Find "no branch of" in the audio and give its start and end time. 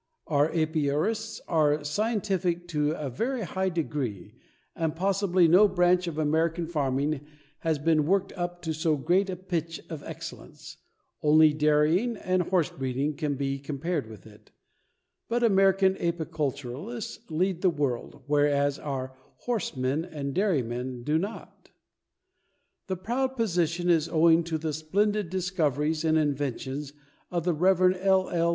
5.47-6.17